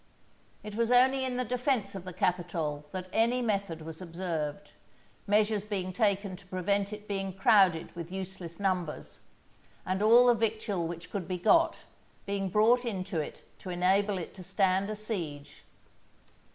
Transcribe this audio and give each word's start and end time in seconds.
It 0.63 0.73
was 0.73 0.91
only 0.91 1.25
in 1.25 1.37
the 1.37 1.45
defence 1.45 1.93
of 1.93 2.05
the 2.05 2.11
Capitol 2.11 2.87
that 2.91 3.07
any 3.13 3.39
method 3.39 3.83
was 3.83 4.01
observed, 4.01 4.71
measures 5.27 5.63
being 5.63 5.93
taken 5.93 6.35
to 6.37 6.45
prevent 6.47 6.91
it 6.91 7.07
being 7.07 7.33
crowded 7.35 7.95
with 7.95 8.11
useless 8.11 8.59
numbers, 8.59 9.19
and 9.85 10.01
all 10.01 10.25
the 10.25 10.33
victual 10.33 10.87
which 10.87 11.11
could 11.11 11.27
be 11.27 11.37
got, 11.37 11.75
being 12.25 12.49
brought 12.49 12.83
into 12.83 13.19
it 13.19 13.47
to 13.59 13.69
enable 13.69 14.17
it 14.17 14.33
to 14.33 14.43
stand 14.43 14.89
a 14.89 14.95
siege. 14.95 15.63